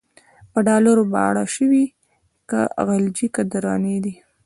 په 0.51 0.59
ډالرو 0.67 1.03
باړه 1.13 1.43
شوی، 1.55 1.85
که 2.49 2.59
غلجی 2.87 3.27
که 3.35 3.41
درانی 3.51 3.97
دی 4.03 4.13